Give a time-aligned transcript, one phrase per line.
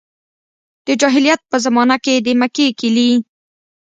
[0.85, 3.11] د جاهلیت په زمانه کې د مکې کیلي.